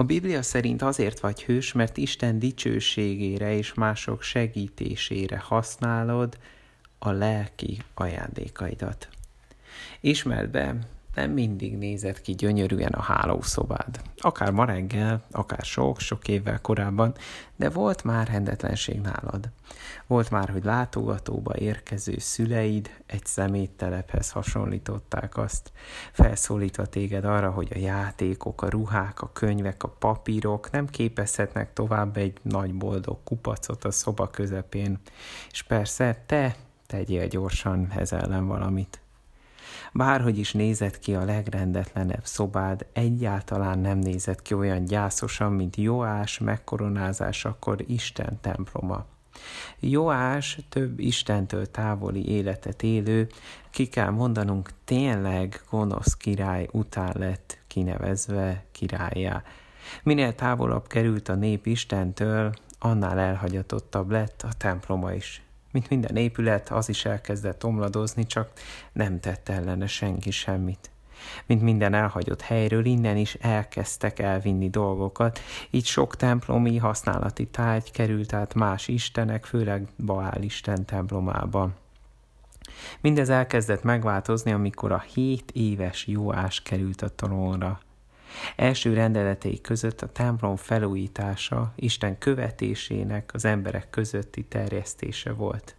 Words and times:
A 0.00 0.04
Biblia 0.04 0.42
szerint 0.42 0.82
azért 0.82 1.20
vagy 1.20 1.42
hős, 1.42 1.72
mert 1.72 1.96
Isten 1.96 2.38
dicsőségére 2.38 3.56
és 3.56 3.74
mások 3.74 4.22
segítésére 4.22 5.38
használod 5.38 6.38
a 6.98 7.10
lelki 7.10 7.82
ajándékaidat. 7.94 9.08
Ismerd 10.00 10.50
be, 10.50 10.76
nem 11.20 11.30
mindig 11.30 11.76
nézett 11.76 12.20
ki 12.20 12.34
gyönyörűen 12.34 12.92
a 12.92 13.02
hálószobád. 13.02 14.00
Akár 14.16 14.50
ma 14.50 14.64
reggel, 14.64 15.22
akár 15.30 15.64
sok-sok 15.64 16.28
évvel 16.28 16.60
korábban, 16.60 17.14
de 17.56 17.70
volt 17.70 18.04
már 18.04 18.28
rendetlenség 18.28 19.00
nálad. 19.00 19.48
Volt 20.06 20.30
már, 20.30 20.48
hogy 20.48 20.64
látogatóba 20.64 21.56
érkező 21.56 22.14
szüleid 22.18 22.90
egy 23.06 23.26
szeméttelephez 23.26 24.30
hasonlították 24.30 25.36
azt, 25.36 25.72
felszólítva 26.12 26.86
téged 26.86 27.24
arra, 27.24 27.50
hogy 27.50 27.68
a 27.74 27.78
játékok, 27.78 28.62
a 28.62 28.68
ruhák, 28.68 29.22
a 29.22 29.32
könyvek, 29.32 29.82
a 29.82 29.88
papírok 29.88 30.70
nem 30.70 30.86
képezhetnek 30.86 31.72
tovább 31.72 32.16
egy 32.16 32.38
nagy 32.42 32.74
boldog 32.74 33.18
kupacot 33.24 33.84
a 33.84 33.90
szoba 33.90 34.30
közepén, 34.30 34.98
és 35.50 35.62
persze 35.62 36.22
te 36.26 36.56
tegyél 36.86 37.26
gyorsan 37.26 37.92
ez 37.96 38.12
ellen 38.12 38.46
valamit. 38.46 39.00
Bárhogy 39.92 40.38
is 40.38 40.52
nézett 40.52 40.98
ki 40.98 41.14
a 41.14 41.24
legrendetlenebb 41.24 42.24
szobád, 42.24 42.86
egyáltalán 42.92 43.78
nem 43.78 43.98
nézett 43.98 44.42
ki 44.42 44.54
olyan 44.54 44.84
gyászosan, 44.84 45.52
mint 45.52 45.76
Joás 45.76 46.38
megkoronázásakor 46.38 47.84
Isten 47.86 48.38
temploma. 48.40 49.06
Joás 49.80 50.58
több 50.68 50.98
Istentől 50.98 51.70
távoli 51.70 52.28
életet 52.28 52.82
élő, 52.82 53.28
ki 53.70 53.88
kell 53.88 54.10
mondanunk, 54.10 54.70
tényleg 54.84 55.62
gonosz 55.70 56.14
király 56.16 56.68
után 56.72 57.14
lett 57.18 57.58
kinevezve 57.66 58.64
királyá. 58.72 59.42
Minél 60.02 60.34
távolabb 60.34 60.86
került 60.86 61.28
a 61.28 61.34
nép 61.34 61.66
Istentől, 61.66 62.52
annál 62.78 63.18
elhagyatottabb 63.18 64.10
lett 64.10 64.42
a 64.42 64.52
temploma 64.58 65.12
is. 65.12 65.42
Mint 65.70 65.88
minden 65.88 66.16
épület, 66.16 66.70
az 66.70 66.88
is 66.88 67.04
elkezdett 67.04 67.64
omladozni, 67.64 68.26
csak 68.26 68.50
nem 68.92 69.20
tett 69.20 69.48
ellene 69.48 69.86
senki 69.86 70.30
semmit. 70.30 70.90
Mint 71.46 71.62
minden 71.62 71.94
elhagyott 71.94 72.40
helyről, 72.40 72.84
innen 72.84 73.16
is 73.16 73.34
elkezdtek 73.34 74.18
elvinni 74.18 74.70
dolgokat, 74.70 75.40
így 75.70 75.86
sok 75.86 76.16
templomi 76.16 76.76
használati 76.76 77.46
tárgy 77.46 77.90
került 77.90 78.32
át 78.32 78.54
más 78.54 78.88
istenek, 78.88 79.44
főleg 79.44 79.88
Baál 80.04 80.42
Isten 80.42 80.86
templomába. 80.86 81.70
Mindez 83.00 83.28
elkezdett 83.28 83.82
megváltozni, 83.82 84.52
amikor 84.52 84.92
a 84.92 85.04
hét 85.14 85.50
éves 85.50 86.06
Jóás 86.06 86.62
került 86.62 87.02
a 87.02 87.12
trónra. 87.12 87.80
Első 88.56 88.94
rendeletei 88.94 89.60
között 89.60 90.00
a 90.02 90.12
templom 90.12 90.56
felújítása 90.56 91.72
Isten 91.76 92.18
követésének 92.18 93.30
az 93.34 93.44
emberek 93.44 93.90
közötti 93.90 94.44
terjesztése 94.44 95.32
volt. 95.32 95.74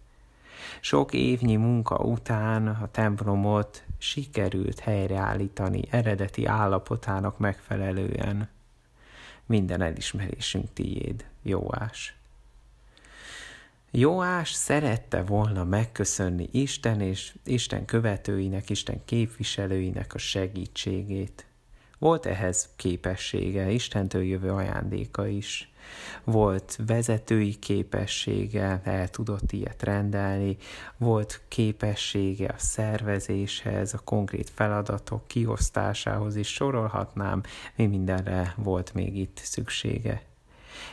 Sok 0.80 1.12
évnyi 1.12 1.56
munka 1.56 1.96
után 1.96 2.68
a 2.68 2.90
templomot 2.90 3.84
sikerült 3.98 4.78
helyreállítani 4.78 5.82
eredeti 5.90 6.46
állapotának 6.46 7.38
megfelelően. 7.38 8.48
Minden 9.46 9.82
elismerésünk 9.82 10.72
tiéd, 10.72 11.26
Jóás. 11.42 12.16
Jóás 13.90 14.52
szerette 14.52 15.22
volna 15.22 15.64
megköszönni 15.64 16.48
Isten 16.50 17.00
és 17.00 17.34
Isten 17.44 17.84
követőinek, 17.84 18.70
Isten 18.70 19.04
képviselőinek 19.04 20.14
a 20.14 20.18
segítségét. 20.18 21.46
Volt 22.02 22.26
ehhez 22.26 22.68
képessége, 22.76 23.70
Istentől 23.70 24.22
jövő 24.22 24.50
ajándéka 24.50 25.26
is. 25.26 25.72
Volt 26.24 26.78
vezetői 26.86 27.54
képessége, 27.54 28.80
el 28.84 29.08
tudott 29.08 29.52
ilyet 29.52 29.82
rendelni, 29.82 30.56
volt 30.96 31.40
képessége 31.48 32.48
a 32.48 32.58
szervezéshez, 32.58 33.94
a 33.94 33.98
konkrét 34.04 34.50
feladatok 34.50 35.26
kiosztásához 35.26 36.36
is 36.36 36.48
sorolhatnám, 36.52 37.42
mi 37.76 37.86
mindenre 37.86 38.54
volt 38.56 38.94
még 38.94 39.16
itt 39.16 39.40
szüksége. 39.42 40.22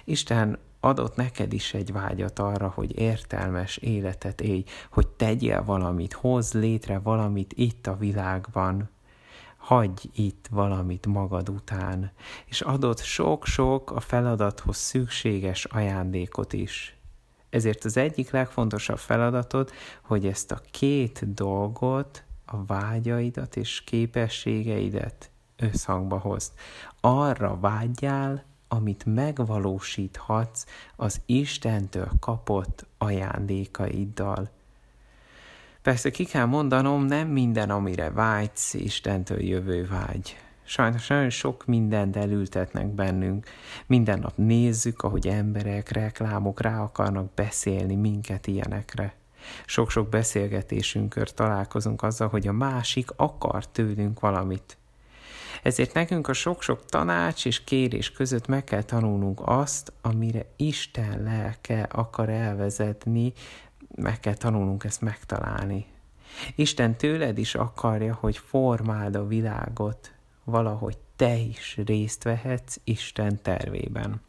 Isten 0.04 0.58
adott 0.80 1.16
neked 1.16 1.54
is 1.54 1.74
egy 1.74 1.92
vágyat 1.92 2.40
arra, 2.40 2.72
hogy 2.76 3.00
értelmes 3.00 3.78
életet 3.78 4.42
élj, 4.42 4.64
hogy 4.90 5.08
tegyél 5.08 5.64
valamit, 5.64 6.14
hozz 6.14 6.54
létre 6.54 7.00
valamit 7.00 7.54
itt 7.56 7.88
a 7.88 7.98
világban, 7.98 8.90
hagyj 9.70 10.10
itt 10.14 10.48
valamit 10.52 11.06
magad 11.06 11.50
után, 11.50 12.12
és 12.46 12.62
adott 12.62 13.00
sok-sok 13.00 13.92
a 13.92 14.00
feladathoz 14.00 14.78
szükséges 14.78 15.66
ajándékot 15.66 16.54
is. 16.54 16.98
Ezért 17.50 17.86
az 17.86 17.98
egyik 17.98 18.32
legfontosabb 18.32 18.98
feladatod, 18.98 19.72
hogy 20.02 20.26
ezt 20.26 20.52
a 20.52 20.62
két 20.72 21.34
dolgot, 21.34 22.24
a 22.46 22.66
vágyaidat 22.66 23.56
és 23.56 23.84
képességeidet 23.84 25.30
összhangba 25.56 26.18
hozd. 26.18 26.52
Arra 27.02 27.60
vágyjál, 27.60 28.44
amit 28.68 29.06
megvalósíthatsz 29.06 30.66
az 30.96 31.22
Istentől 31.26 32.10
kapott 32.20 32.86
ajándékaiddal. 32.98 34.50
Persze 35.82 36.10
ki 36.10 36.26
kell 36.26 36.46
mondanom, 36.46 37.06
nem 37.06 37.28
minden, 37.28 37.70
amire 37.70 38.12
vágysz, 38.12 38.74
Istentől 38.74 39.44
jövő 39.44 39.88
vágy. 39.88 40.38
Sajnos 40.64 41.08
nagyon 41.08 41.30
sok 41.30 41.66
mindent 41.66 42.16
elültetnek 42.16 42.88
bennünk. 42.88 43.48
Minden 43.88 44.20
nap 44.20 44.34
nézzük, 44.36 45.02
ahogy 45.02 45.28
emberek, 45.28 45.90
reklámok 45.90 46.62
rá 46.62 46.82
akarnak 46.82 47.34
beszélni 47.34 47.96
minket 47.96 48.48
ilyenekre. 48.48 49.14
Sok-sok 49.66 50.10
beszélgetésünkkör 50.10 51.32
találkozunk 51.32 52.04
azzal, 52.04 52.28
hogy 52.28 52.48
a 52.48 52.52
másik 52.52 53.10
akar 53.16 53.68
tőlünk 53.68 54.20
valamit. 54.20 54.78
Ezért 55.64 55.94
nekünk 55.94 56.28
a 56.28 56.34
sok-sok 56.34 56.86
tanács 56.86 57.46
és 57.46 57.64
kérés 57.64 58.12
között 58.12 58.48
meg 58.48 58.64
kell 58.64 58.84
tanulnunk 58.84 59.42
azt, 59.44 59.94
amire 60.02 60.46
Isten 60.56 61.24
lelke 61.24 61.82
akar 61.82 62.30
elvezetni 62.30 63.34
meg 64.02 64.20
kell 64.20 64.34
tanulnunk 64.34 64.84
ezt 64.84 65.02
megtalálni. 65.02 65.86
Isten 66.56 66.96
tőled 66.96 67.38
is 67.38 67.56
akarja, 67.56 68.18
hogy 68.20 68.38
formáld 68.38 69.16
a 69.16 69.28
világot, 69.28 70.14
valahogy 70.44 70.98
te 71.16 71.36
is 71.36 71.78
részt 71.86 72.24
vehetsz 72.24 72.80
Isten 72.84 73.42
tervében. 73.42 74.22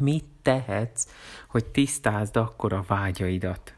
Mit 0.00 0.24
tehetsz, 0.42 1.08
hogy 1.48 1.64
tisztázd 1.64 2.36
akkor 2.36 2.72
a 2.72 2.84
vágyaidat? 2.86 3.74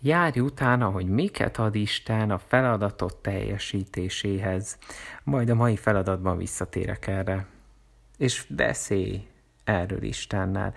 Járj 0.00 0.40
utána, 0.40 0.90
hogy 0.90 1.06
miket 1.06 1.58
ad 1.58 1.74
Isten 1.74 2.30
a 2.30 2.38
feladatot 2.38 3.16
teljesítéséhez. 3.16 4.78
Majd 5.22 5.50
a 5.50 5.54
mai 5.54 5.76
feladatban 5.76 6.36
visszatérek 6.36 7.06
erre. 7.06 7.46
És 8.18 8.46
beszélj 8.48 9.26
erről 9.64 10.02
Istennel. 10.02 10.74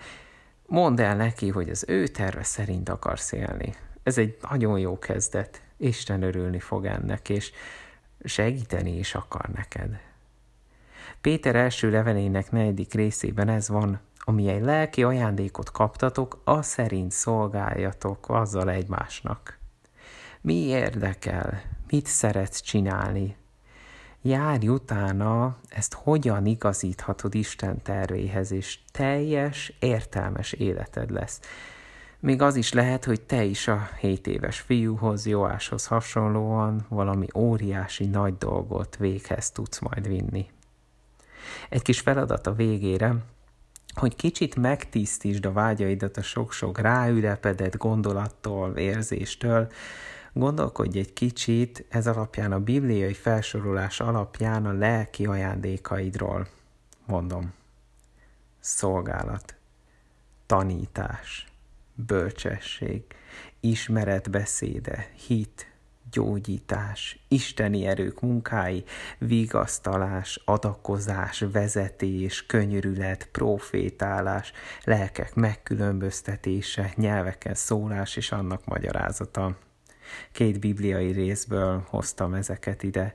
Mondd 0.66 1.00
el 1.00 1.16
neki, 1.16 1.48
hogy 1.48 1.68
az 1.68 1.84
ő 1.88 2.06
terve 2.06 2.42
szerint 2.42 2.88
akarsz 2.88 3.32
élni. 3.32 3.74
Ez 4.02 4.18
egy 4.18 4.38
nagyon 4.50 4.78
jó 4.78 4.98
kezdet. 4.98 5.62
Isten 5.76 6.22
örülni 6.22 6.60
fog 6.60 6.84
ennek, 6.84 7.28
és 7.28 7.52
segíteni 8.24 8.98
is 8.98 9.14
akar 9.14 9.48
neked. 9.48 10.00
Péter 11.20 11.56
első 11.56 11.90
levelének 11.90 12.50
negyedik 12.50 12.94
részében 12.94 13.48
ez 13.48 13.68
van, 13.68 14.00
ami 14.18 14.48
egy 14.48 14.62
lelki 14.62 15.02
ajándékot 15.02 15.70
kaptatok, 15.70 16.40
a 16.44 16.62
szerint 16.62 17.12
szolgáljatok 17.12 18.28
azzal 18.28 18.70
egymásnak. 18.70 19.58
Mi 20.40 20.54
érdekel? 20.54 21.62
Mit 21.90 22.06
szeretsz 22.06 22.60
csinálni? 22.60 23.36
Járj 24.26 24.68
utána, 24.68 25.56
ezt 25.68 25.94
hogyan 25.94 26.46
igazíthatod 26.46 27.34
Isten 27.34 27.82
tervéhez, 27.82 28.52
és 28.52 28.78
teljes, 28.92 29.72
értelmes 29.78 30.52
életed 30.52 31.10
lesz. 31.10 31.40
Még 32.20 32.42
az 32.42 32.56
is 32.56 32.72
lehet, 32.72 33.04
hogy 33.04 33.20
te 33.20 33.44
is 33.44 33.68
a 33.68 33.88
7 34.00 34.26
éves 34.26 34.60
fiúhoz, 34.60 35.26
Joáshoz 35.26 35.86
hasonlóan 35.86 36.86
valami 36.88 37.26
óriási 37.34 38.06
nagy 38.06 38.36
dolgot 38.36 38.96
véghez 38.96 39.50
tudsz 39.50 39.78
majd 39.78 40.08
vinni. 40.08 40.50
Egy 41.68 41.82
kis 41.82 42.00
feladat 42.00 42.46
a 42.46 42.54
végére, 42.54 43.14
hogy 43.94 44.16
kicsit 44.16 44.56
megtisztítsd 44.56 45.46
a 45.46 45.52
vágyaidat 45.52 46.16
a 46.16 46.22
sok-sok 46.22 46.78
ráülepedett 46.78 47.76
gondolattól, 47.76 48.76
érzéstől, 48.76 49.70
Gondolkodj 50.38 50.98
egy 50.98 51.12
kicsit 51.12 51.84
ez 51.88 52.06
alapján 52.06 52.52
a 52.52 52.60
bibliai 52.60 53.12
felsorolás 53.12 54.00
alapján 54.00 54.66
a 54.66 54.72
lelki 54.72 55.26
ajándékaidról. 55.26 56.48
Mondom. 57.06 57.52
Szolgálat, 58.60 59.54
tanítás, 60.46 61.46
bölcsesség, 61.94 63.02
ismeretbeszéde, 63.60 65.10
hit, 65.26 65.72
gyógyítás, 66.10 67.24
isteni 67.28 67.86
erők 67.86 68.20
munkái, 68.20 68.84
vigasztalás, 69.18 70.42
adakozás, 70.44 71.44
vezetés, 71.52 72.46
könyörület, 72.46 73.28
profétálás, 73.32 74.52
lelkek 74.84 75.34
megkülönböztetése, 75.34 76.92
nyelveken 76.96 77.54
szólás 77.54 78.16
és 78.16 78.32
annak 78.32 78.64
magyarázata. 78.64 79.56
Két 80.32 80.60
bibliai 80.60 81.12
részből 81.12 81.84
hoztam 81.88 82.34
ezeket 82.34 82.82
ide. 82.82 83.14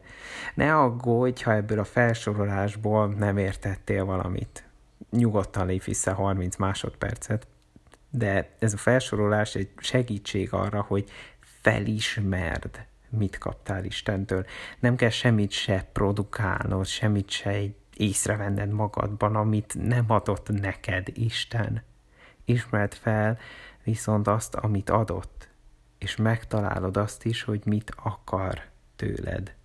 Ne 0.53 0.75
aggódj, 0.75 1.43
ha 1.43 1.53
ebből 1.53 1.79
a 1.79 1.83
felsorolásból 1.83 3.07
nem 3.07 3.37
értettél 3.37 4.05
valamit. 4.05 4.63
Nyugodtan 5.09 5.65
lép 5.65 5.83
vissza 5.83 6.13
30 6.13 6.55
másodpercet, 6.55 7.47
de 8.09 8.55
ez 8.59 8.73
a 8.73 8.77
felsorolás 8.77 9.55
egy 9.55 9.69
segítség 9.77 10.53
arra, 10.53 10.81
hogy 10.81 11.09
felismerd, 11.61 12.85
mit 13.09 13.37
kaptál 13.37 13.85
Istentől. 13.85 14.45
Nem 14.79 14.95
kell 14.95 15.09
semmit 15.09 15.51
se 15.51 15.87
produkálnod, 15.93 16.85
semmit 16.85 17.29
se 17.29 17.59
észrevenned 17.97 18.71
magadban, 18.71 19.35
amit 19.35 19.75
nem 19.77 20.05
adott 20.07 20.49
neked 20.49 21.07
Isten. 21.13 21.83
Ismerd 22.45 22.93
fel 22.93 23.37
viszont 23.83 24.27
azt, 24.27 24.55
amit 24.55 24.89
adott, 24.89 25.47
és 26.01 26.15
megtalálod 26.15 26.97
azt 26.97 27.25
is, 27.25 27.43
hogy 27.43 27.61
mit 27.65 27.93
akar 28.03 28.61
tőled. 28.95 29.55